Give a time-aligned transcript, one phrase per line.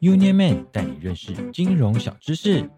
[0.00, 2.68] Union Man 带你认识金融小知识。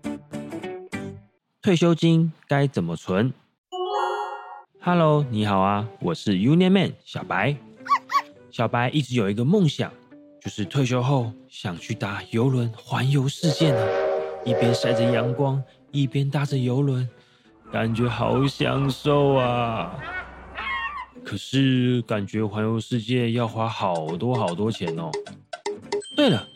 [1.62, 3.32] 退休金该怎么存
[4.80, 7.56] ？Hello，你好啊，我是 Union Man 小白。
[8.50, 9.90] 小白一直有一个梦想，
[10.42, 13.88] 就是退休后想去搭游轮环游世界呢。
[14.44, 17.08] 一边晒着阳光，一边搭着游轮，
[17.72, 19.98] 感觉好享受啊！
[21.24, 25.10] 可是感觉环游世界要花好多好多钱哦。
[26.16, 26.48] 对了。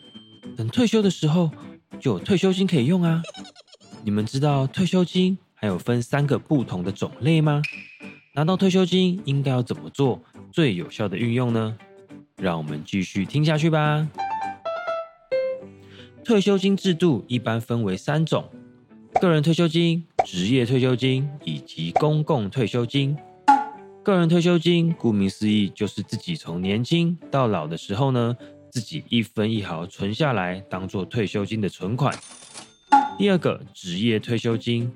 [0.57, 1.49] 等退休的时候
[2.01, 3.21] 就有退休金可以用啊！
[4.03, 7.61] 你们知道退休金还有分三个不同的种类吗？
[8.33, 11.77] 拿到退休金应该要怎么做最有效的运用呢？
[12.35, 14.05] 让我们继续听下去吧。
[16.25, 18.43] 退休金制度一般分为三种：
[19.21, 23.15] 个人退休金、职业退休金以及公共退休金。
[24.09, 28.35] 个人退休金顾名思义就是自己从年轻到老的时候呢。
[28.71, 32.15] 自己一分一毫存下来，当做退休金的存款。
[33.17, 34.91] 第二个职业退休金，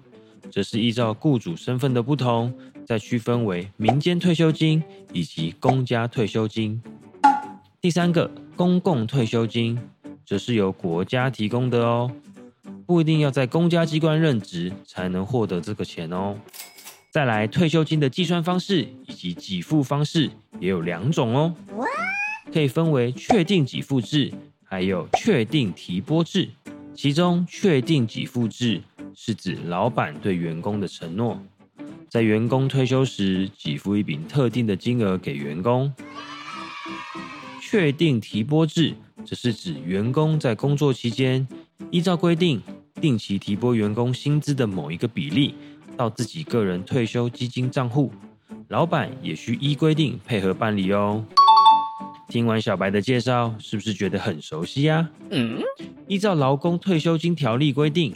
[0.52, 2.54] 则是依照雇主身份的不同，
[2.86, 6.80] 再区分为民间退休金以及公家退休金。
[7.82, 9.80] 第三个公共退休金，
[10.24, 12.12] 则是由国家提供的哦，
[12.86, 16.38] 不一定要在公家机关任职才能获得这个钱哦。
[17.14, 21.56] 再来，退休金的计算方式以及给付方式也有两种哦。
[22.52, 24.34] 可以分为确定给付制，
[24.64, 26.50] 还有确定提拨制。
[26.96, 28.82] 其中，确定给付制
[29.14, 31.40] 是指老板对员工的承诺，
[32.10, 35.94] 在员工退休时给付一笔特定的金额给员工；
[37.62, 41.48] 确定提拨制则是指员工在工作期间
[41.92, 42.60] 依照规定
[43.00, 45.54] 定期提拨员工薪资的某一个比例
[45.98, 48.12] 到自己个人退休基金账户，
[48.70, 51.24] 老板也需依规定配合办理哦。
[52.30, 55.10] 听完小白的介绍，是不是觉得很熟悉呀？
[55.30, 55.62] 嗯，
[56.08, 58.12] 依照劳工退休金条例规定，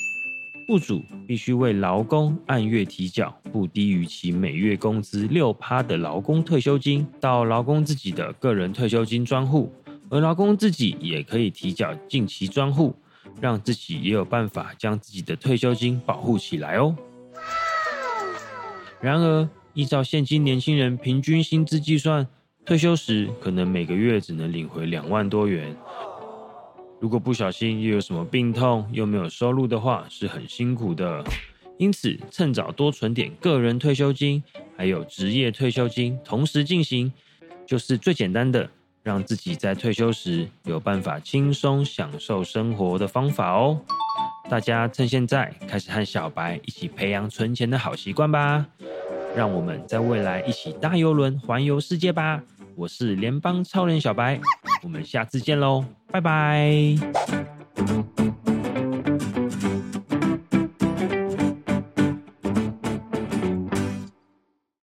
[0.67, 9.71] 雇主必须为劳工按月提缴不低于其每月工资六趴的劳工退休金到劳工自己的个人退休金专户，
[10.09, 12.95] 而劳工自己也可以提缴近期专户，
[13.39, 16.95] 让自己也有办法将自己的退休金保护起来哦。
[18.99, 22.27] 然而，依照现今年轻人平均薪资计算。
[22.65, 25.73] 退休时可能每个月只能领回两万多元，
[26.99, 31.23] 如果不小心又有什么病痛，又没有收入的话，是很辛苦的。
[31.77, 34.43] 因此，趁早多存点个人退休金，
[34.75, 37.13] 还有职业退休金，同时进行，
[37.65, 38.69] 就是最简单的，
[39.01, 43.79] 让自己在退休时有办法轻松享受生活的方法哦。
[44.49, 48.65] 大家趁现在开始和小白一起培养存钱的好习惯吧，
[49.35, 52.41] 让我们在未来一起搭游轮环游世界吧！
[52.75, 54.39] 我是联邦超人小白，
[54.83, 56.95] 我们下次见喽，拜拜。